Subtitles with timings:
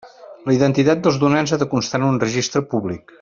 [0.49, 3.07] La identitat dels donants ha de constar en un registre públic.